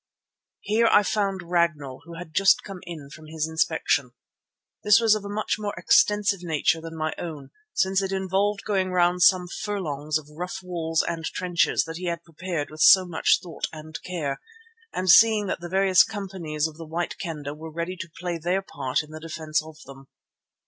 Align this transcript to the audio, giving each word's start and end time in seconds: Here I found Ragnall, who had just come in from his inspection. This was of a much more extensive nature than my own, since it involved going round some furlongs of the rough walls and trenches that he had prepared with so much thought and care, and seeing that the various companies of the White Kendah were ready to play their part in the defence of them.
Here 0.61 0.87
I 0.91 1.03
found 1.03 1.43
Ragnall, 1.47 2.01
who 2.05 2.15
had 2.15 2.33
just 2.33 2.63
come 2.63 2.79
in 2.87 3.11
from 3.11 3.27
his 3.27 3.47
inspection. 3.47 4.13
This 4.83 4.99
was 4.99 5.13
of 5.13 5.23
a 5.23 5.29
much 5.29 5.57
more 5.59 5.75
extensive 5.77 6.41
nature 6.41 6.81
than 6.81 6.97
my 6.97 7.13
own, 7.19 7.51
since 7.75 8.01
it 8.01 8.11
involved 8.11 8.63
going 8.65 8.89
round 8.91 9.21
some 9.21 9.47
furlongs 9.47 10.17
of 10.17 10.25
the 10.25 10.33
rough 10.33 10.63
walls 10.63 11.03
and 11.07 11.23
trenches 11.25 11.83
that 11.83 11.97
he 11.97 12.05
had 12.05 12.23
prepared 12.23 12.71
with 12.71 12.81
so 12.81 13.05
much 13.05 13.41
thought 13.43 13.67
and 13.71 14.01
care, 14.01 14.41
and 14.91 15.07
seeing 15.07 15.45
that 15.45 15.59
the 15.59 15.69
various 15.69 16.01
companies 16.01 16.65
of 16.67 16.77
the 16.77 16.87
White 16.87 17.19
Kendah 17.19 17.53
were 17.53 17.69
ready 17.71 17.95
to 17.97 18.09
play 18.19 18.39
their 18.39 18.63
part 18.63 19.03
in 19.03 19.11
the 19.11 19.19
defence 19.19 19.61
of 19.63 19.77
them. 19.85 20.07